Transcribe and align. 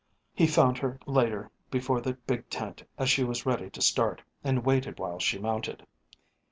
He 0.33 0.47
found 0.47 0.79
her 0.79 0.99
later 1.05 1.51
before 1.69 2.01
the 2.01 2.15
big 2.15 2.49
tent 2.49 2.81
as 2.97 3.07
she 3.07 3.23
was 3.23 3.45
ready 3.45 3.69
to 3.69 3.83
start, 3.83 4.23
and 4.43 4.65
waited 4.65 4.97
while 4.97 5.19
she 5.19 5.37
mounted. 5.37 5.85